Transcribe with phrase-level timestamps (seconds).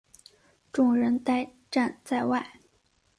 [0.73, 2.59] 众人呆站在外